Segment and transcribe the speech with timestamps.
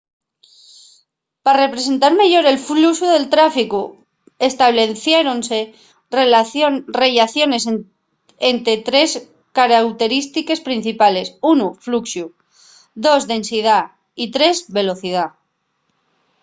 [1.43, 3.81] pa representar meyor el fluxu del tráficu
[4.49, 5.59] estableciéronse
[7.03, 7.63] rellaciones
[8.51, 9.11] ente trés
[9.57, 12.25] carauterístiques principales: 1 fluxu
[13.05, 13.79] 2 densidá
[14.23, 15.25] y 3 velocidá